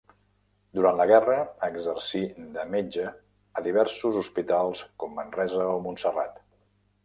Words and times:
Durant 0.77 0.95
la 1.01 1.05
guerra 1.11 1.35
exercí 1.67 2.23
de 2.57 2.65
metge 2.77 3.05
a 3.61 3.65
diversos 3.69 4.19
hospitals 4.25 4.85
com 5.05 5.17
Manresa 5.23 5.71
o 5.79 5.81
Montserrat. 5.89 6.45